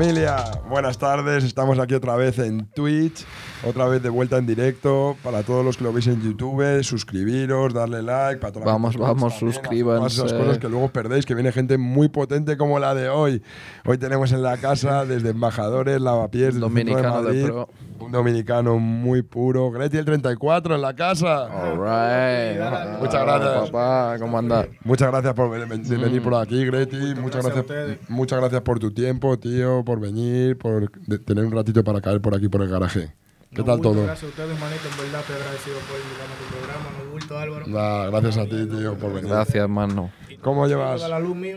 [0.00, 1.44] Familia, buenas tardes.
[1.44, 3.26] Estamos aquí otra vez en Twitch,
[3.66, 5.16] otra vez de vuelta en directo.
[5.22, 8.40] Para todos los que lo veis en YouTube, suscribiros, darle like.
[8.40, 10.16] Para toda la Vamos, también, suscríbanse.
[10.24, 13.42] Esas cosas que luego perdéis, que viene gente muy potente como la de hoy.
[13.84, 17.68] Hoy tenemos en la casa desde embajadores, lavapiés, Dominicano de Madrid, pro.
[18.00, 19.70] un dominicano muy puro.
[19.70, 21.46] Greti el 34 en la casa.
[21.46, 22.98] Alright.
[23.00, 23.70] Muchas gracias.
[23.70, 24.66] Papá, ¿cómo andas?
[24.84, 26.96] Muchas gracias por ven- ven- venir por aquí, Greti.
[26.96, 27.98] Muchas gracias a gracias, ustedes.
[28.10, 32.20] muchas gracias por tu tiempo, tío, por venir, por de- tener un ratito para caer
[32.20, 33.14] por aquí por el garaje.
[33.50, 34.04] ¿Qué No, tal todo?
[34.04, 34.88] Gracias a ustedes, manito.
[34.88, 36.88] En verdad, estoy agradecido por invitarme a tu programa.
[37.30, 37.66] Bulto, Álvaro.
[37.68, 39.30] Nada, gracias a ti, tío, por venir.
[39.30, 40.10] Gracias, hermano.
[40.42, 41.02] ¿Cómo llevas?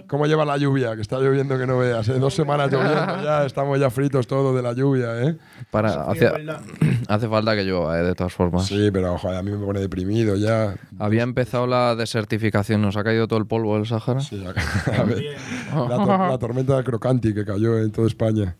[0.07, 0.95] ¿Cómo lleva la lluvia?
[0.95, 2.07] Que está lloviendo que no veas.
[2.09, 2.19] ¿eh?
[2.19, 5.37] Dos semanas lloviendo ya, estamos ya fritos todos de la lluvia, ¿eh?
[5.71, 6.31] Para, Sí, hace,
[7.07, 8.65] hace falta que llueva, eh, de todas formas.
[8.67, 10.75] Sí, pero joder, a mí me pone deprimido ya.
[10.99, 14.19] Había empezado la desertificación, nos ha caído todo el polvo del Sahara.
[14.19, 14.49] Sí, a-
[15.01, 15.23] a ver,
[15.73, 18.55] la, tor- la tormenta de Crocanti que cayó en toda España.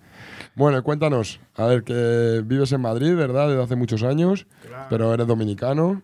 [0.55, 3.49] Bueno, cuéntanos, a ver, que vives en Madrid, ¿verdad?
[3.49, 4.85] Desde hace muchos años, Claro.
[4.89, 6.01] pero eres dominicano.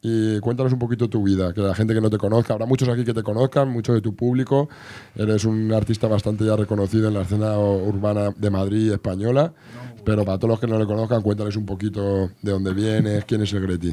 [0.00, 2.88] Y cuéntanos un poquito tu vida, que la gente que no te conozca, habrá muchos
[2.88, 4.68] aquí que te conozcan, mucho de tu público.
[5.16, 9.52] Eres un artista bastante ya reconocido en la escena urbana de Madrid española,
[10.04, 13.42] pero para todos los que no le conozcan, cuéntales un poquito de dónde vienes, quién
[13.42, 13.92] es el Greti.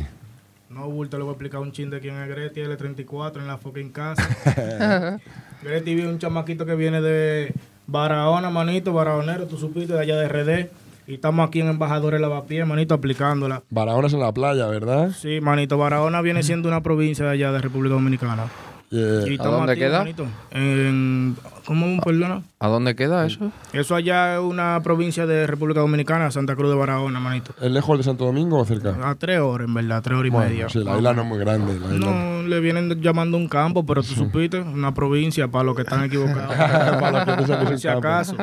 [0.69, 3.57] No bulto, le voy a explicar un chin de quién es Greti, L34 en la
[3.57, 5.19] fucking casa.
[5.63, 7.51] Greti es un chamaquito que viene de
[7.87, 10.69] Barahona, manito, Barahonero, tú supiste, de allá de RD.
[11.07, 13.61] Y estamos aquí en Embajadores Lavapiés, manito, aplicándola.
[13.69, 15.11] Barahona es en la playa, ¿verdad?
[15.11, 18.45] Sí, manito, Barahona viene siendo una provincia de allá de República Dominicana.
[18.91, 19.99] Y estamos dónde queda?
[19.99, 21.99] manito, En, ¿Cómo?
[22.01, 22.43] Perdona.
[22.59, 23.51] ¿A dónde queda eso?
[23.73, 27.53] Eso allá es una provincia de República Dominicana, Santa Cruz de Barahona, manito.
[27.61, 28.95] ¿Es lejos de Santo Domingo o cerca?
[29.09, 30.69] A tres horas, en verdad, tres horas y Bueno, media.
[30.69, 31.79] sí, la isla no es muy grande.
[31.79, 35.75] la isla No, le vienen llamando un campo, pero tú supiste, una provincia para los
[35.75, 36.55] que están equivocados.
[36.55, 38.07] Para los que piensan que es un si campo.
[38.07, 38.35] acaso.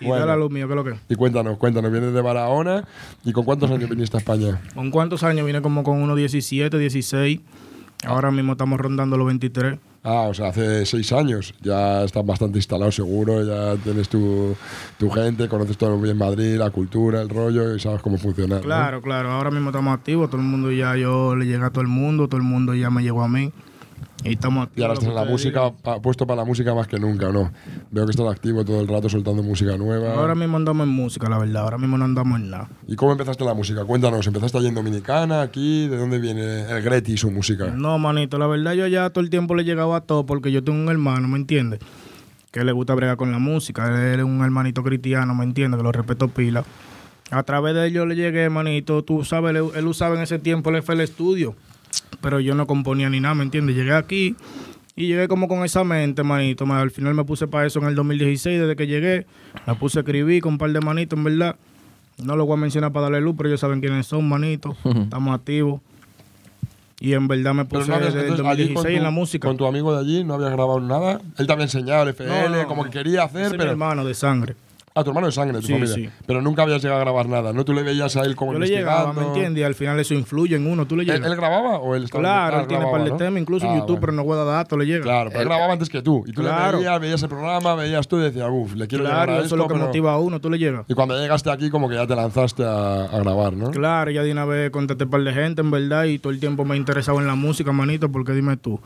[0.00, 0.20] Y Bueno.
[0.20, 0.94] dale a lo mío, ¿qué es lo que?
[1.08, 2.84] Y cuéntanos, cuéntanos, vienes de Barahona
[3.24, 4.60] y con cuántos años viniste a España?
[4.74, 5.46] ¿Con cuántos años?
[5.46, 7.40] Vine como con unos 17, 16.
[8.06, 9.78] Ahora mismo estamos rondando los 23.
[10.02, 11.52] Ah, o sea, hace seis años.
[11.60, 14.56] Ya estás bastante instalado seguro, ya tienes tu,
[14.96, 18.56] tu gente, conoces todo bien Madrid, la cultura, el rollo y sabes cómo funciona.
[18.56, 18.62] ¿no?
[18.62, 19.30] Claro, claro.
[19.32, 20.30] Ahora mismo estamos activos.
[20.30, 22.26] Todo el mundo ya, yo le llegué a todo el mundo.
[22.28, 23.52] Todo el mundo ya me llegó a mí.
[24.22, 24.68] Y estamos.
[24.76, 27.50] Y ahora estás en la música, pa- puesto para la música más que nunca, ¿no?
[27.90, 30.14] Veo que estás activo todo el rato soltando música nueva.
[30.14, 31.62] Ahora mismo andamos en música, la verdad.
[31.62, 32.68] Ahora mismo no andamos en nada.
[32.86, 33.84] ¿Y cómo empezaste la música?
[33.84, 35.88] Cuéntanos, ¿empezaste allí en Dominicana, aquí?
[35.88, 37.68] ¿De dónde viene el Greti y su música?
[37.74, 40.62] No, manito, la verdad yo ya todo el tiempo le llegaba a todo porque yo
[40.62, 41.80] tengo un hermano, ¿me entiendes?
[42.50, 43.86] Que le gusta bregar con la música.
[44.12, 45.78] Él es un hermanito cristiano, ¿me entiendes?
[45.78, 46.64] Que lo respeto pila.
[47.30, 49.02] A través de él yo le llegué, manito.
[49.04, 51.54] Tú sabes, él, él usaba en ese tiempo el FL Studio.
[52.20, 53.76] Pero yo no componía ni nada, ¿me entiendes?
[53.76, 54.36] Llegué aquí
[54.96, 56.66] y llegué como con esa mente, manito.
[56.66, 59.26] Ma- Al final me puse para eso en el 2016, desde que llegué.
[59.66, 61.56] Me puse a escribir con un par de manitos, en verdad.
[62.22, 64.76] No lo voy a mencionar para darle luz, pero ellos saben quiénes son, manito.
[64.84, 65.80] Estamos activos.
[67.02, 68.96] Y en verdad me Pero puse no habías, desde el entonces, allí 2016 con tu,
[68.98, 69.48] en la música.
[69.48, 71.22] con tu amigo de allí no habías grabado nada.
[71.38, 72.90] Él había enseñado el FL, No, no, como no.
[72.90, 73.70] que quería Ese hacer, es mi pero.
[73.70, 74.54] hermano de sangre.
[74.92, 75.94] A tu hermano de sangre, de tu Sí, familia.
[75.94, 76.10] sí.
[76.26, 77.64] Pero nunca habías llegado a grabar nada, ¿no?
[77.64, 79.64] Tú le veías a él como Yo le llegaba, ¿me entiendes?
[79.64, 80.84] Al final eso influye en uno.
[80.84, 81.30] ¿Tú le ¿Él, llegas?
[81.30, 83.16] él grababa o él estaba claro, ah, él tiene un grababa, par de ¿no?
[83.16, 84.00] temas, incluso en Ah, YouTube, bueno.
[84.00, 85.02] pero no guarda datos, le llega.
[85.04, 86.24] Claro, pero él grababa antes que tú.
[86.26, 86.78] Y tú Claro.
[86.78, 89.34] le veías, veías el programa, veías tú y decías, uff, le quiero llegar Claro, a
[89.36, 90.84] eso esto, es lo que pero- motiva a uno, tú le llegas.
[90.88, 93.70] Y cuando llegaste aquí, como que ya te lanzaste a, a grabar, ¿no?
[93.70, 96.40] Claro, ya de una vez contacté un par de gente, en verdad, y todo el
[96.40, 98.80] tiempo me he interesado en la música, manito, porque dime tú.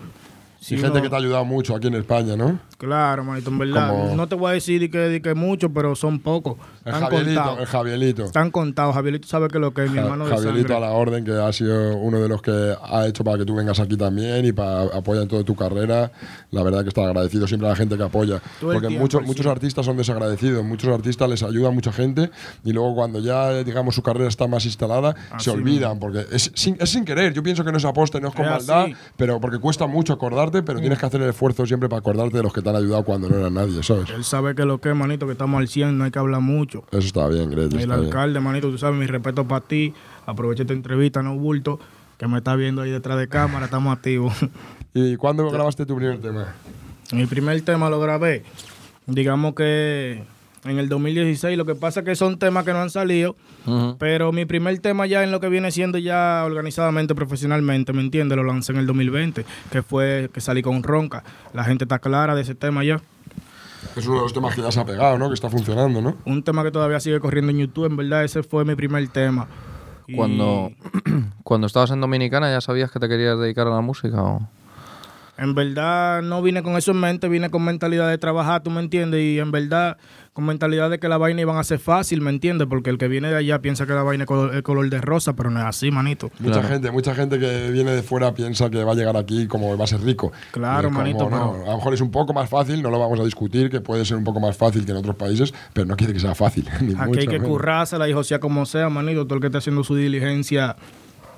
[0.65, 2.59] Y si gente uno- que te ha ayudado mucho aquí en España, ¿no?
[2.79, 3.89] Claro, manito, en verdad.
[3.91, 6.57] Como- No te voy a decir de que, de que mucho, pero son pocos.
[6.85, 7.69] El Están Javielito, el contados.
[7.69, 8.25] Javielito.
[8.25, 8.95] Están contados.
[8.95, 10.81] Javierito sabe que lo que es mi Ja- hermano de Javielito a sangre.
[10.81, 13.81] la orden, que ha sido uno de los que ha hecho para que tú vengas
[13.81, 16.11] aquí también y para apoyar en toda tu carrera.
[16.51, 18.41] La verdad que está agradecido siempre a la gente que apoya.
[18.61, 19.27] Todo el Porque tiempo, muchos, sí.
[19.27, 22.31] muchos artistas son desagradecidos, muchos artistas les ayuda a mucha gente
[22.65, 25.99] y luego cuando ya, digamos, su carrera está más instalada, Así se olvidan.
[25.99, 27.33] Porque es sin, es sin querer.
[27.33, 28.95] Yo pienso que no es aposta, no es con Es maldad, así.
[29.17, 32.43] pero porque cuesta mucho acordarte, pero tienes que hacer el esfuerzo siempre para acordarte de
[32.43, 34.11] los que te han ayudado cuando no eran nadie, ¿sabes?
[34.11, 36.41] Él sabe que lo que es, manito, que estamos al 100, no hay que hablar
[36.41, 36.85] mucho.
[36.91, 37.77] Eso está bien, Greti.
[37.77, 37.93] El bien.
[37.93, 39.95] alcalde, manito, tú sabes, mi respeto para ti.
[40.27, 41.79] Aprovecha esta entrevista, no bulto,
[42.19, 44.33] que me está viendo ahí detrás de cámara, estamos activos.
[44.95, 46.55] ¿Y cuándo grabaste tu primer tema?
[47.13, 48.43] mi primer tema lo grabé,
[49.07, 50.25] digamos que
[50.65, 51.57] en el 2016.
[51.59, 53.37] Lo que pasa es que son temas que no han salido,
[53.99, 58.37] pero mi primer tema ya en lo que viene siendo ya organizadamente, profesionalmente, ¿me entiendes?
[58.37, 61.23] Lo lancé en el 2020, que fue que salí con Ronca.
[61.53, 63.01] La gente está clara de ese tema ya.
[63.97, 65.29] Es uno de los temas que ya se ha pegado, ¿no?
[65.29, 66.17] Que está funcionando, ¿no?
[66.25, 69.47] Un tema que todavía sigue corriendo en YouTube, en verdad, ese fue mi primer tema.
[70.07, 70.71] Y- Cuando,
[71.45, 74.23] cuando estabas en Dominicana, ¿ya sabías que te querías dedicar a la música?
[74.23, 74.49] O?
[75.37, 78.81] En verdad no vine con eso en mente, vine con mentalidad de trabajar, tú me
[78.81, 79.97] entiendes, y en verdad
[80.33, 82.67] con mentalidad de que la vaina iban a ser fácil, ¿me entiendes?
[82.69, 85.01] Porque el que viene de allá piensa que la vaina es color, es color de
[85.01, 86.31] rosa, pero no es así, manito.
[86.41, 86.69] Mucha Claro.
[86.69, 89.85] gente, mucha gente que viene de fuera piensa que va a llegar aquí como va
[89.85, 90.33] a ser rico.
[90.53, 92.99] Claro, como manito, no, pero- a lo mejor es un poco más fácil, no lo
[92.99, 95.87] vamos a discutir, que puede ser un poco más fácil que en otros países, pero
[95.87, 96.69] no quiere que sea fácil.
[96.81, 99.25] ni Aquí hay que currársela, hijo, sea como sea, manito.
[99.27, 100.75] Todo el que esté haciendo su diligencia,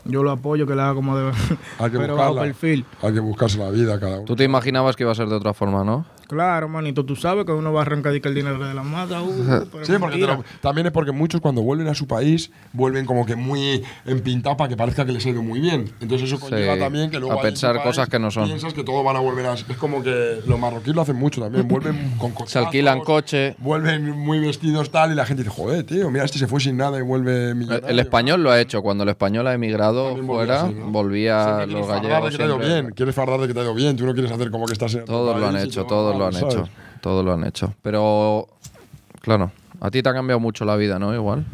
[0.09, 1.33] yo lo apoyo, que la haga como debe.
[1.79, 2.43] Hay que pero bajo buscarla.
[2.43, 2.85] perfil.
[3.03, 4.25] Hay que buscarse la vida cada uno.
[4.25, 6.05] Tú te imaginabas que iba a ser de otra forma, ¿no?
[6.29, 9.23] Claro, manito, tú sabes que uno va a arrancar el dinero de la mata.
[9.23, 13.25] uh, Sí, porque lo- también es porque muchos cuando vuelven a su país vuelven como
[13.25, 15.93] que muy empintados para que parezca que les ha ido muy bien.
[16.01, 18.47] Entonces eso conlleva Sí, también que luego a pensar país cosas que no son.
[18.47, 19.53] Piensas que todos van a volver a...
[19.55, 21.69] Es como que los marroquíes lo hacen mucho también.
[21.69, 23.55] Vuelven con cochazos, Se alquilan coche.
[23.59, 26.77] Vuelven muy vestidos tal y la gente dice, joder, tío, mira, este se fue sin
[26.77, 27.87] nada y vuelve El, millonario.
[27.89, 28.83] el español lo ha hecho.
[28.83, 29.96] Cuando el español ha emigrado
[30.27, 30.87] Fuera, así, ¿no?
[30.91, 32.31] volvía los quieres fardar de gallegos.
[32.31, 32.95] que te ha ido siempre- bien.
[32.95, 33.97] Quieres fardar de que te ha ido bien.
[33.97, 36.37] Tú no quieres hacer como que estás en Todos lo han hecho, todos lo han
[36.37, 36.69] hecho.
[37.01, 37.75] Todos lo han hecho.
[37.83, 38.47] Pero,
[39.21, 39.51] claro,
[39.81, 41.15] a ti te ha cambiado mucho la vida, ¿no?
[41.15, 41.45] Igual.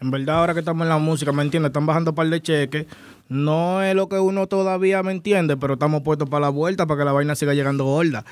[0.00, 1.70] En verdad, ahora que estamos en la música, ¿me entiendes?
[1.70, 2.86] Están bajando un par de cheques.
[3.28, 6.98] No es lo que uno todavía me entiende, pero estamos puestos para la vuelta para
[6.98, 8.24] que la vaina siga llegando gorda.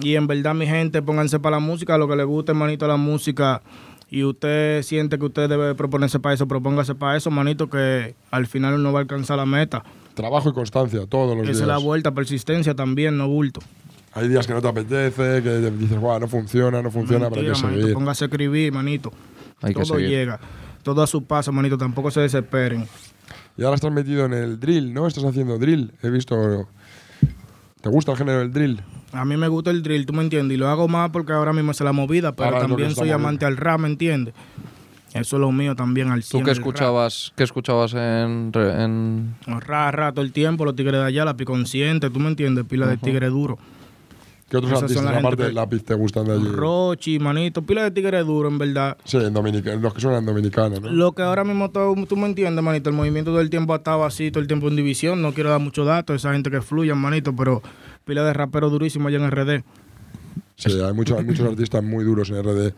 [0.00, 2.96] Y en verdad, mi gente, pónganse para la música, lo que le guste, manito, la
[2.96, 3.62] música.
[4.10, 8.46] Y usted siente que usted debe proponerse para eso, propóngase para eso, manito, que al
[8.46, 9.84] final uno va a alcanzar la meta.
[10.14, 11.60] Trabajo y constancia, todos los Esa días.
[11.60, 13.60] es la vuelta, persistencia también, no bulto.
[14.14, 17.46] Hay días que no te apetece, que dices, Guau, no funciona, no funciona, pero hay
[17.48, 17.94] Mentira, que manito, seguir.
[17.94, 19.12] póngase a escribir, manito.
[19.60, 20.08] Hay que Todo seguir.
[20.08, 20.40] llega.
[20.82, 21.76] Todo a su paso, manito.
[21.76, 22.88] Tampoco se desesperen.
[23.58, 25.06] Y ahora estás metido en el drill, ¿no?
[25.06, 25.92] Estás haciendo drill.
[26.02, 26.66] He visto.
[27.82, 28.80] ¿Te gusta el género del drill?
[29.12, 31.52] A mí me gusta el drill, tú me entiendes, y lo hago más porque ahora
[31.52, 34.34] mismo es la movida, pero Ahora también soy amante al rap, ¿me entiendes?
[35.14, 36.40] Eso es lo mío también al 100.
[36.42, 41.06] ¿Tú qué escuchabas, qué escuchabas en, en- Rap, rap todo el tiempo, los tigres de
[41.06, 43.58] allá, la piconsciente, tú me entiendes, pila de tigre duro.
[44.50, 46.48] ¿Qué otros Esas artistas aparte del lápiz te gustan de allí?
[46.48, 48.96] Rochi, manito, pila de tigre duro, en verdad.
[49.04, 50.90] Sí, en Dominica, los que suenan dominicanos, ¿no?
[50.90, 53.76] Lo que ahora mismo todo, tú me entiendes, manito, el movimiento todo el tiempo ha
[53.78, 56.62] estado así, todo el tiempo en división, no quiero dar muchos datos, esa gente que
[56.62, 57.62] fluye, manito, pero
[58.08, 59.62] pila de raperos durísimos allá en RD.
[60.56, 62.72] Sí, hay muchos, hay muchos artistas muy duros en RD.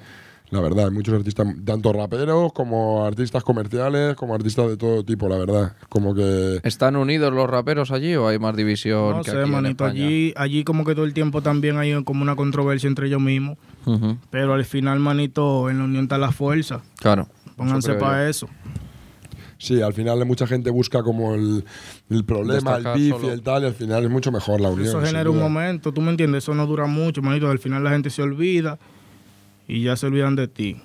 [0.50, 5.28] La verdad, hay muchos artistas, tanto raperos como artistas comerciales, como artistas de todo tipo,
[5.28, 5.76] la verdad.
[5.88, 6.60] Como que.
[6.64, 9.86] ¿Están unidos los raperos allí o hay más división No que sé, aquí en manito,
[9.86, 10.06] España?
[10.06, 13.58] allí, allí como que todo el tiempo también hay como una controversia entre ellos mismos.
[14.30, 16.80] Pero al final, manito, en la unión está la fuerza.
[16.98, 17.28] Claro.
[17.56, 18.48] Pónganse para eso.
[19.60, 21.62] Sí, al final mucha gente busca como el,
[22.08, 23.30] el problema, Destacar el solo.
[23.30, 24.88] el tal, y al final es mucho mejor la unión.
[24.88, 27.50] Eso genera un momento, tú me entiendes, eso no dura mucho, manito.
[27.50, 28.78] Al final la gente se olvida
[29.68, 30.80] y ya se olvidan de ti.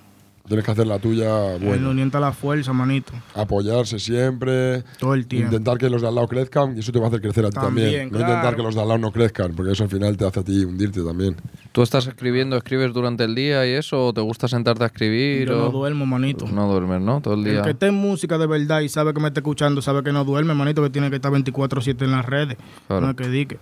[0.48, 1.90] Tienes que hacer la tuya, bueno.
[1.90, 3.12] unión está la fuerza, manito.
[3.34, 4.84] Apoyarse siempre.
[5.00, 5.48] Todo el tiempo.
[5.48, 7.50] Intentar que los de al lado crezcan y eso te va a hacer crecer a
[7.50, 7.88] ti también.
[7.88, 8.58] También, No intentar claro.
[8.58, 10.64] que los de al lado no crezcan, porque eso al final te hace a ti
[10.64, 11.36] hundirte también.
[11.72, 14.06] ¿Tú estás escribiendo, escribes durante el día y eso?
[14.08, 15.48] ¿O te gusta sentarte a escribir?
[15.48, 16.46] Yo no o- duermo, manito.
[16.48, 17.22] No duermes, ¿no?
[17.22, 17.62] Todo el El día.
[17.64, 20.24] que esté en música de verdad y sabe que me está escuchando, sabe que no
[20.26, 22.58] duerme, manito, que tiene que estar 24-7 en las redes.
[22.88, 23.08] Claro.
[23.08, 23.58] No que dique.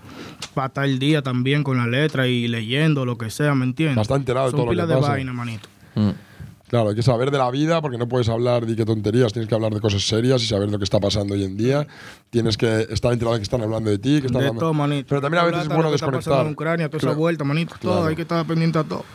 [0.54, 3.96] Para estar el día también con la letra y leyendo, lo que sea, ¿me entiendes?
[3.96, 5.12] Para estar enterado de Son todo lo pilas que de pasa.
[5.14, 5.70] vaina, manito.
[5.96, 6.10] Mm.
[6.74, 9.48] Claro, hay que saber de la vida porque no puedes hablar de qué tonterías, tienes
[9.48, 11.86] que hablar de cosas serias y saber lo que está pasando hoy en día.
[12.32, 14.74] Tienes que estar enterado de que están hablando de ti, que están De hablando- todo,
[14.74, 15.06] manito.
[15.08, 16.48] Pero también a veces es bueno desconectar.
[16.48, 17.16] en Ucrania, esa Claro.
[17.18, 17.76] vuelta, manito.
[17.80, 18.08] Todo, Claro.
[18.08, 19.06] hay que estar pendiente a todo.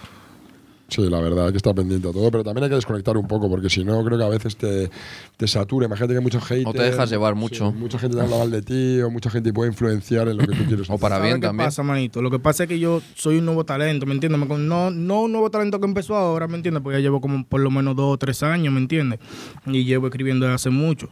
[0.91, 3.29] Sí, la verdad, hay que estar pendiente a todo, pero también hay que desconectar un
[3.29, 4.91] poco, porque si no, creo que a veces te,
[5.37, 5.85] te satura.
[5.85, 6.67] Imagínate que hay mucho hate.
[6.67, 7.73] O te dejas llevar mucho.
[7.73, 10.57] mucha gente te habla mal de ti, o mucha gente puede influenciar en lo que
[10.57, 11.01] tú quieres O hacer.
[11.01, 11.67] para ¿Sabes bien qué también.
[11.67, 12.23] pasa, manito?
[12.23, 14.41] Lo que pasa es que yo soy un nuevo talento, ¿me entiendes?
[14.49, 16.83] No, no un nuevo talento que empezó ahora, ¿me entiendes?
[16.83, 19.19] Porque ya llevo como por lo menos dos o tres años, ¿me entiendes?
[19.67, 21.07] Y llevo escribiendo desde hace mucho.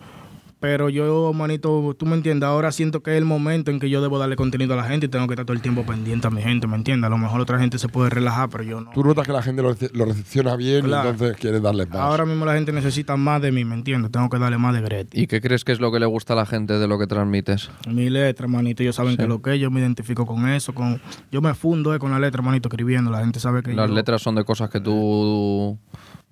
[0.59, 4.01] Pero yo, manito, tú me entiendes, ahora siento que es el momento en que yo
[4.01, 6.31] debo darle contenido a la gente y tengo que estar todo el tiempo pendiente a
[6.31, 7.07] mi gente, ¿me entiendes?
[7.07, 8.91] A lo mejor otra gente se puede relajar, pero yo no.
[8.93, 11.11] Tú notas que la gente lo, lo recepciona bien Claro.
[11.11, 11.97] y entonces quieres darle más.
[11.99, 14.11] Ahora mismo la gente necesita más de mí, ¿me entiendes?
[14.11, 15.21] Tengo que darle más de Greti.
[15.21, 17.07] ¿Y qué crees que es lo que le gusta a la gente de lo que
[17.07, 17.71] transmites?
[17.87, 21.03] Mi letra, manito, ellos saben que lo que es, yo me identifico con eso, con
[21.31, 23.95] yo me fundo eh, con la letra, manito, escribiendo, la gente sabe que ¿Las yo-
[23.95, 25.79] letras son de cosas que tú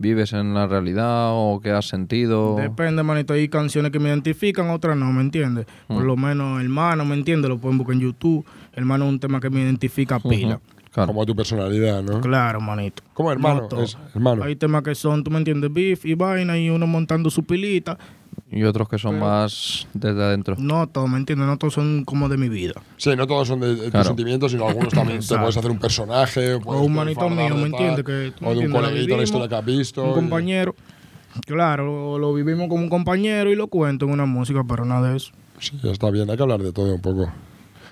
[0.05, 2.57] vives en la realidad o que has sentido?
[2.57, 3.33] Depende, manito.
[3.33, 5.67] Hay canciones que me identifican, otras no, ¿me entiendes?
[5.89, 6.07] Por Mm.
[6.07, 7.49] lo menos Hermano, ¿me entiendes?
[7.49, 8.45] Lo pueden buscar en YouTube.
[8.75, 10.61] Hermano es un tema que me identifica pila.
[10.93, 11.09] Claro.
[11.09, 12.21] Como tu personalidad, ¿no?
[12.21, 13.03] Claro, manito.
[13.15, 13.83] Como hermano, No todo.
[13.83, 14.45] es hermano.
[14.45, 17.99] Hay temas que son, tú me entiendes, beef y vaina y uno montando su pilita.
[18.51, 20.57] Y otros que son más desde adentro.
[20.59, 21.47] No todos, ¿me entiendes?
[21.47, 22.75] No todos son como de mi vida.
[22.97, 24.05] Sí, no todos son de, de tus Claro.
[24.07, 26.59] sentimientos, sino algunos también te puedes hacer un personaje.
[26.61, 28.05] puedes un manito mío, ¿me entiendes?
[28.05, 30.05] Que tú o de un coleguito, la historia que has visto.
[30.05, 30.75] Un y- compañero.
[31.47, 35.17] Claro, lo vivimos como un compañero y lo cuento en una música, pero nada de
[35.17, 35.33] eso.
[35.59, 37.31] Sí, está bien, hay que hablar de todo un poco.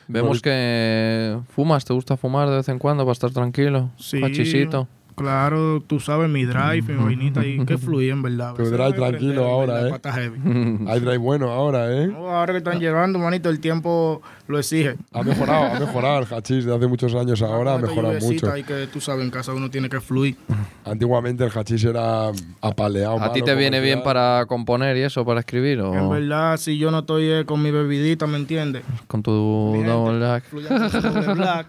[0.09, 3.91] Vemos que fumas, ¿te gusta fumar de vez en cuando para estar tranquilo?
[3.99, 4.21] Sí.
[4.23, 4.87] Hachisito.
[5.17, 8.55] Claro, tú sabes, mi drive, mi vainita y que fluye en verdad.
[8.55, 10.13] Tu drive hay tranquilo prender, en ahora, verdad, ¿eh?
[10.13, 10.39] heavy.
[10.89, 12.07] Hay drive bueno ahora, ¿eh?
[12.09, 14.97] No, ahora que están llegando, manito, el tiempo lo exige.
[15.13, 18.57] Ha mejorado, ha mejorado el hachís de hace muchos años ahora, ha mejorado mucho.
[18.57, 20.37] Y que tú sabes, en casa uno tiene que fluir.
[20.85, 23.21] Antiguamente el hachís era apaleado.
[23.21, 25.79] ¿A ti te viene bien para componer y eso, para escribir?
[25.79, 28.83] En ¿O verdad, si yo no estoy eh, con mi bebidita, ¿me entiendes?
[29.07, 31.67] con tu double doble black.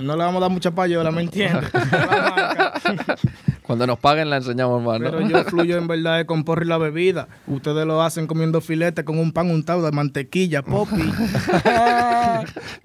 [0.00, 1.70] No le vamos a dar mucha payola, ¿me entiendes?
[3.62, 5.10] Cuando nos paguen la enseñamos más, ¿no?
[5.10, 7.28] Pero yo fluyo en verdad con porro y la bebida.
[7.46, 10.96] Ustedes lo hacen comiendo filete con un pan untado de mantequilla, popi.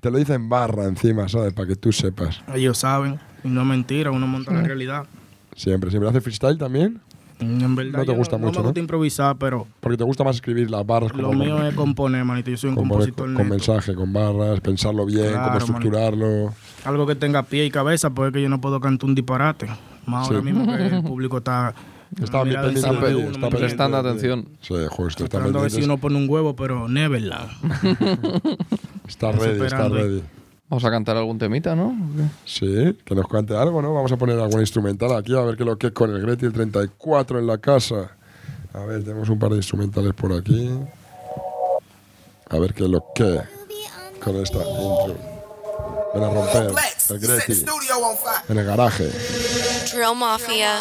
[0.01, 1.53] Te lo dicen barra encima, ¿sabes?
[1.53, 2.41] Para que tú sepas.
[2.53, 3.19] Ellos saben.
[3.43, 5.05] Y no es mentira, uno monta la realidad.
[5.55, 5.89] Siempre.
[5.89, 7.01] ¿Siempre haces freestyle también?
[7.39, 8.63] En verdad, No te gusta mucho, No me ¿no?
[8.70, 12.24] gusta improvisar, pero Porque te gusta más escribir las barras lo como- mío es componer,
[12.24, 12.50] manito.
[12.51, 13.56] Yo soy un componer compositor con, con neto.
[13.56, 16.54] mensaje, con barras, pensarlo bien, Claro, cómo estructurarlo.
[16.86, 19.68] Algo que tenga pie y cabeza, porque es que yo no puedo cantar un disparate.
[20.06, 20.46] Más ahora Sí.
[20.46, 21.74] mismo que el público está...
[22.22, 23.50] Está con mirada pendiente ti, uno, está.
[23.50, 24.48] Prestando atención.
[24.62, 27.50] Sí, justo, está Esperando a ver si uno pone un huevo, pero Neverland.
[29.08, 30.24] Está ready, está ready.
[30.67, 31.95] Vamos a cantar algún temita, ¿no?
[32.43, 33.93] Sí, que nos cante algo, ¿no?
[33.93, 36.22] Vamos a poner algún instrumental aquí, a ver qué es lo que es con el
[36.22, 38.17] Greti el 34 en la casa.
[38.74, 40.72] A ver, tenemos un par de instrumentales por aquí.
[42.50, 43.41] A ver qué es lo que
[44.24, 45.15] con esta intro.
[46.15, 46.72] Ven a romper
[47.10, 47.65] el Greti
[48.50, 49.12] en el garaje.
[49.93, 50.79] Drill Mafia.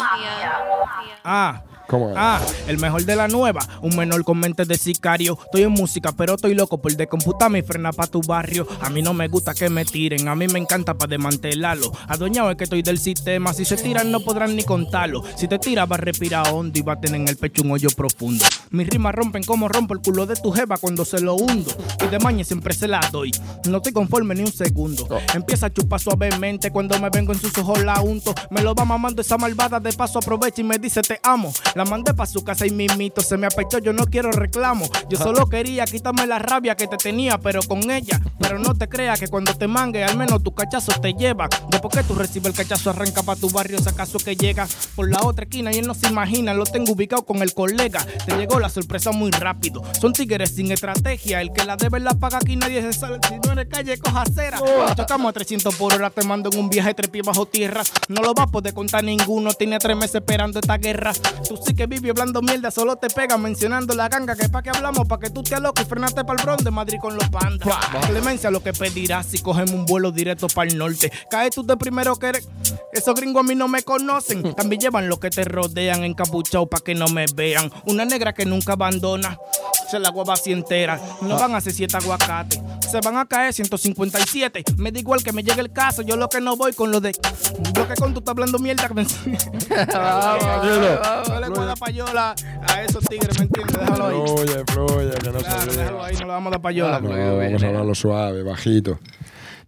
[1.23, 1.61] Ah,
[1.95, 2.15] ¿Cómo es?
[2.17, 5.37] Ah, el mejor de la nueva, un menor con mente de sicario.
[5.45, 8.67] Estoy en música, pero estoy loco por descomputar y frena pa' tu barrio.
[8.81, 11.93] A mí no me gusta que me tiren, a mí me encanta pa' desmantelarlo.
[12.09, 15.23] Adueñado es que estoy del sistema, si se tiran no podrán ni contarlo.
[15.37, 17.71] Si te tiras va a respirar hondo y va a tener en el pecho un
[17.71, 18.43] hoyo profundo.
[18.71, 21.71] Mis rimas rompen como rompo el culo de tu jeva cuando se lo hundo.
[22.05, 23.31] Y de maña siempre se la doy.
[23.69, 25.07] No estoy conforme ni un segundo.
[25.33, 28.35] Empieza a chupar suavemente cuando me vengo en sus ojos la unto.
[28.49, 31.53] Me lo va mamando esa malvada de paso aprovecha y me dice te amo.
[31.73, 34.87] La mandé pa' su casa y mimito se me apechó, yo no quiero reclamo.
[35.09, 38.19] Yo solo quería quitarme la rabia que te tenía, pero con ella.
[38.39, 41.49] Pero no te creas que cuando te mangue, al menos tu cachazo te lleva.
[41.69, 45.09] Después que tú recibes el cachazo, arranca pa' tu barrio, si acaso que llega por
[45.09, 46.53] la otra esquina y él no se imagina.
[46.53, 48.05] Lo tengo ubicado con el colega.
[48.25, 49.81] Te llegó la sorpresa muy rápido.
[49.99, 51.41] Son tigres sin estrategia.
[51.41, 53.19] El que la debe la paga aquí, nadie se sabe.
[53.27, 54.59] Si no eres calle, coja cera.
[54.95, 57.83] Chocamos a 300 por hora, te mando en un viaje tres pies bajo tierra.
[58.07, 59.53] No lo vas a poder contar ninguno.
[59.53, 61.13] Tiene tres meses esperando esta guerra.
[61.47, 64.35] Tú sí que vives hablando mierda, solo te pega mencionando la ganga.
[64.35, 66.71] Que pa' que hablamos, pa' que tú te aloques y frenaste para el bron de
[66.71, 67.67] Madrid con los pandas.
[68.07, 71.11] Clemencia lo que pedirás si cogemos un vuelo directo para el norte.
[71.29, 72.47] Cae tú de primero que eres.
[72.93, 74.53] Esos gringos a mí no me conocen.
[74.55, 77.71] También llevan lo que te rodean encapuchado pa' que no me vean.
[77.85, 79.37] Una negra que nunca abandona.
[79.89, 80.99] Se la guava así entera.
[81.21, 82.59] No van a hacer siete aguacates.
[82.89, 84.63] Se van a caer 157.
[84.77, 86.01] Me da igual que me llegue el caso.
[86.01, 87.11] Yo lo que no voy con lo de.
[87.75, 88.87] Lo que con tú estás hablando mierda.
[88.87, 89.05] que me-
[91.29, 92.35] No le puedo dar payola
[92.67, 93.77] a esos tigres, ¿me entiendes?
[93.79, 94.15] Déjalo ahí.
[94.27, 96.99] Fluye, fluye, que no se déjalo ahí, no le vamos a dar payola.
[96.99, 98.99] Vamos a hablarlo suave, bajito.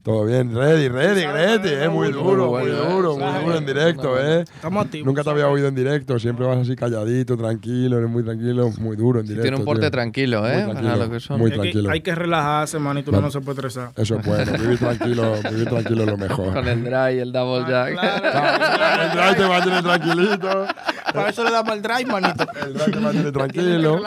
[0.07, 4.39] Todo bien, ready, ready, Greti, eh, muy duro, muy duro, muy duro en directo, eh.
[4.43, 5.05] Estamos activos.
[5.05, 8.95] Nunca te había oído en directo, siempre vas así calladito, tranquilo, eres muy tranquilo, muy
[8.95, 9.41] duro en directo.
[9.41, 9.91] Tiene un porte tío.
[9.91, 10.63] tranquilo, Muy ¿eh?
[10.63, 11.39] tranquilo, Para lo que son.
[11.39, 11.89] muy Es que tranquilo.
[11.91, 13.91] hay que relajarse, manito, uno no se puede estresar.
[13.97, 16.53] Eso es bueno, vivir tranquilo, vivir tranquilo es lo mejor.
[16.53, 17.91] Con el dry el double jack.
[18.97, 20.65] El drive te mantiene tranquilito,
[21.13, 22.45] Para eso le damos el drive, manito.
[22.65, 24.01] el drive te mantiene tranquilo.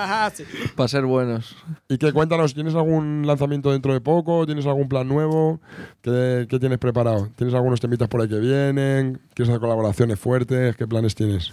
[0.75, 1.55] Para ser buenos.
[1.91, 4.47] Y que cuéntanos, ¿tienes algún lanzamiento dentro de poco?
[4.47, 5.61] ¿Tienes algún plan nuevo?
[6.03, 7.29] ¿Qué, qué tienes preparado?
[7.37, 9.21] ¿Tienes algunos temitas por ahí que vienen?
[9.35, 10.77] ¿Quieres hacer colaboraciones fuertes?
[10.77, 11.53] ¿Qué planes tienes?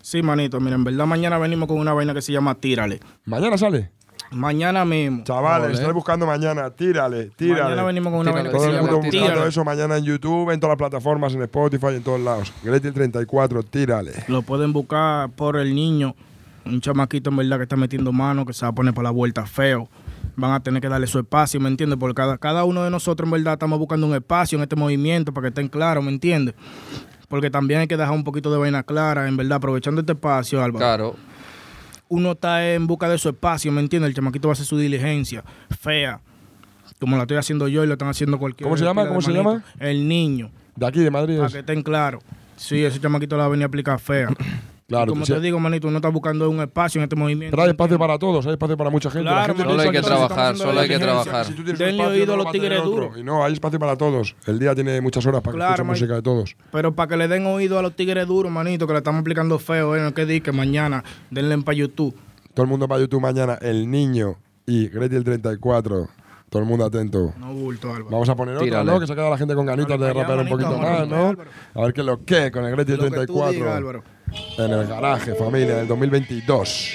[0.00, 3.00] Sí, manito, mira, en verdad mañana venimos con una vaina que se llama Tírale.
[3.26, 3.90] ¿Mañana sale?
[4.30, 5.24] Mañana mismo.
[5.24, 6.70] Chavales, estáis buscando mañana.
[6.70, 7.62] Tírale, tírale.
[7.62, 9.96] Mañana venimos con una Tírale, vaina que Todo se el llama mundo buscando eso mañana
[9.96, 12.52] en YouTube, en todas las plataformas, en Spotify, en todos lados.
[12.62, 14.12] Greti el 34, tírale.
[14.28, 16.14] Lo pueden buscar por el niño.
[16.66, 19.10] Un chamaquito en verdad que está metiendo mano, que se va a poner por la
[19.10, 19.88] vuelta feo.
[20.38, 21.98] Van a tener que darle su espacio, ¿me entiendes?
[21.98, 25.34] Porque cada, cada uno de nosotros en verdad estamos buscando un espacio en este movimiento
[25.34, 26.54] para que estén claros, ¿me entiendes?
[27.26, 30.62] Porque también hay que dejar un poquito de vaina clara, en verdad, aprovechando este espacio,
[30.62, 30.78] Álvaro.
[30.78, 31.16] Claro.
[32.08, 34.10] Uno está en busca de su espacio, ¿me entiendes?
[34.10, 35.42] El chamaquito va a hacer su diligencia,
[35.80, 36.20] fea.
[37.00, 39.08] Como la estoy haciendo yo y lo están haciendo cualquier ¿Cómo se llama?
[39.08, 39.64] ¿Cómo se llama?
[39.80, 41.38] El niño, De aquí, de Madrid.
[41.38, 42.22] para que estén claros.
[42.56, 44.28] Sí, ese chamaquito la va a venir a aplicar fea.
[44.88, 47.50] Claro, como te digo, manito, uno está buscando un espacio en este movimiento.
[47.54, 49.24] Pero hay espacio para todos, hay espacio para mucha gente.
[49.28, 51.44] Claro, La gente Solo hay que trabajar, solo hay que trabajar.
[51.44, 52.90] Si tú tienes Denle oído no a lo los tigres otro.
[52.90, 53.18] duros.
[53.18, 54.34] Y no, hay espacio para todos.
[54.46, 55.92] El día tiene muchas horas para Claro, que escuchen man.
[55.94, 56.56] música de todos.
[56.72, 59.58] Pero para que le den oído a los tigres duros, manito, que le estamos aplicando
[59.58, 60.00] feo, ¿eh?
[60.00, 62.16] No que di que mañana denle para YouTube.
[62.54, 66.08] Todo el mundo para YouTube mañana, El Niño y Greti el 34.
[66.48, 67.34] Todo el mundo atento.
[67.38, 68.06] No bulto, Álvaro.
[68.10, 68.90] Vamos a poner otra, Tírale.
[68.90, 68.98] ¿no?
[68.98, 71.28] Que se queda la gente con ganitas de rapear un poquito más, ¿no?
[71.28, 71.50] Álvaro.
[71.74, 73.52] A ver qué es lo que con el Greti Lo que tú 34.
[73.52, 74.02] digas, Álvaro.
[74.58, 76.90] En el garaje, familia, en el 2022.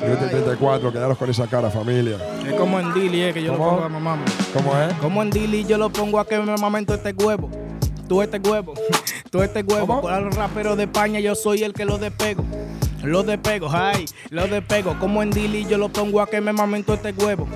[0.00, 2.16] Greti 34, quedaros con esa cara, familia.
[2.46, 3.64] Es como en Dili, eh, que yo ¿Cómo?
[3.64, 4.18] lo pongo a mamá.
[4.54, 4.92] ¿Cómo es?
[4.94, 7.50] Como en Dili yo lo pongo a que me mamento este huevo.
[8.08, 8.74] Tú este huevo.
[9.30, 10.00] Tú este huevo.
[10.00, 12.44] Con los raperos de España yo soy el que lo despego.
[13.02, 14.98] Lo despego, ay, lo despego.
[14.98, 17.46] Como en Dili yo lo pongo a que me mamento este huevo.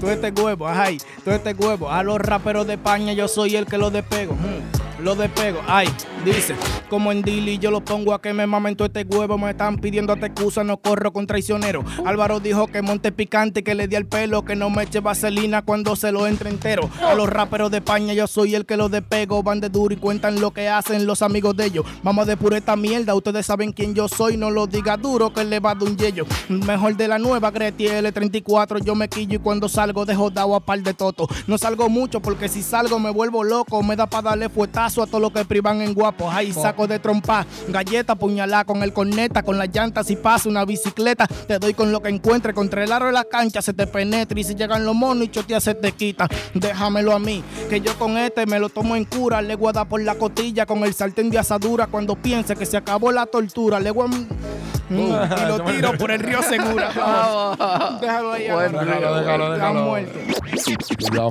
[0.00, 1.90] Tú este huevo, ay, tú este huevo.
[1.90, 4.34] A los raperos de España yo soy el que lo despego.
[4.34, 5.88] mm, Lo despego, ay,
[6.30, 6.54] dice,
[6.88, 9.38] como en Dili yo lo pongo a que me mamento este huevo.
[9.38, 11.84] Me están pidiendo hasta excusa, no corro con traicionero.
[12.04, 15.62] Álvaro dijo que monte picante que le di el pelo, que no me eche vaselina
[15.62, 16.88] cuando se lo entre entero.
[17.02, 19.42] A los raperos de España yo soy el que lo despego.
[19.42, 21.84] Van de duro y cuentan lo que hacen los amigos de ellos.
[22.02, 24.36] Vamos de pura esta mierda, ustedes saben quién yo soy.
[24.36, 26.26] No lo diga duro que le va de un yello.
[26.48, 28.84] Mejor de la nueva Greti L34.
[28.84, 31.26] Yo me quillo y cuando salgo dejo dado a par de toto.
[31.46, 33.82] No salgo mucho porque si salgo me vuelvo loco.
[33.82, 36.34] Me da para darle fuetazo a todo lo que privan en guapos.
[36.34, 40.64] Ahí saco de trompa, galleta, puñalá con el corneta, con las llantas si pasa una
[40.64, 41.26] bicicleta.
[41.26, 42.54] Te doy con lo que encuentre.
[42.54, 45.30] Contra el aro de la cancha se te penetra y si llegan los monos y
[45.30, 46.28] chotea se te quita.
[46.54, 49.42] Déjamelo a mí, que yo con este me lo tomo en cura.
[49.42, 51.86] Le voy a dar por la costilla con el sartén de asadura.
[51.86, 54.81] Cuando piense que se acabó la tortura, le voy a...
[55.42, 56.88] Y lo tiro por el río Segura.
[58.00, 58.50] Déjalo ahí.
[58.50, 58.72] Buen.
[58.72, 60.18] Déjalo, déjalo, muerto.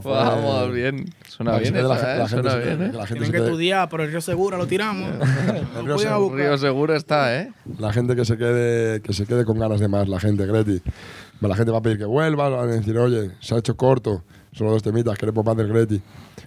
[0.02, 0.12] Fue.
[0.12, 1.06] Vamos, bien.
[1.28, 2.28] Suena bien esa, ¿eh?
[2.28, 2.92] gente Suena se- bien, ¿eh?
[2.94, 5.10] la gente Tienen se que quede- estudiar, pero el río Segura lo tiramos.
[5.20, 6.18] El río Pueden Segura.
[6.18, 6.38] buscar.
[6.40, 7.52] Río seguro está, ¿eh?
[7.80, 10.82] La gente que se quede que se quede con ganas de más, la gente, Greti.
[11.40, 14.24] La gente va a pedir que vuelva, van a decir, oye, se ha hecho corto,
[14.54, 16.02] solo dos temitas, queremos más del Greti.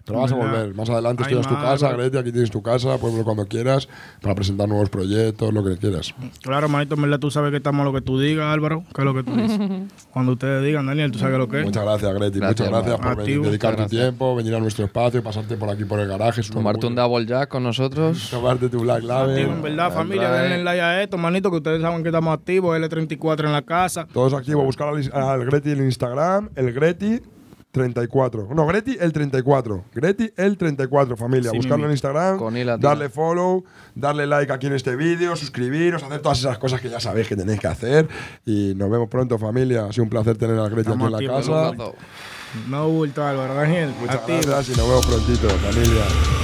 [0.04, 1.92] Pero vas a volver, más adelante Hay esto ya es tu casa.
[1.92, 3.88] Greti, aquí tienes tu casa, puedes volver cuando quieras,
[4.20, 6.14] para presentar nuevos proyectos, lo que quieras.
[6.42, 9.00] Claro, manito, en verdad tú sabes que estamos a lo que tú digas, Álvaro, que
[9.00, 9.58] es lo que tú dices.
[10.12, 11.64] Cuando ustedes digan, Daniel, tú sabes lo que es.
[11.64, 15.22] Muchas gracias, Greti, Gracias, muchas gracias por venir, dedicar tu tiempo, venir a nuestro espacio,
[15.22, 16.42] pasarte por aquí por el garaje.
[16.42, 18.28] Tomarte un double jack con nosotros.
[18.30, 19.38] Tomarte tu Black Activo, Label.
[19.38, 20.48] en verdad, familia, Trae.
[20.48, 24.06] denle like a esto, manito, que ustedes saben que estamos activos, L34 en la casa.
[24.12, 27.20] Todos activos, buscar al, al Greti en Instagram, el Greti
[27.74, 28.48] 34.
[28.54, 29.84] No, Greti el 34.
[29.92, 31.50] Greti el 34, familia.
[31.50, 33.64] Sí, Buscarlo en Instagram, Con darle follow,
[33.96, 37.34] darle like aquí en este vídeo, suscribiros, hacer todas esas cosas que ya sabéis que
[37.34, 38.08] tenéis que hacer.
[38.46, 39.86] Y nos vemos pronto, familia.
[39.86, 41.68] Ha sido un placer tener al Greti aquí en la casa.
[41.68, 41.94] Abrazo.
[42.68, 43.92] No bulto, Álvaro, Daniel.
[44.00, 44.38] Muchas activo.
[44.46, 46.43] gracias y nos vemos prontito, familia.